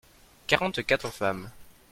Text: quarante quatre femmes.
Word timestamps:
quarante 0.47 0.83
quatre 0.83 1.11
femmes. 1.11 1.47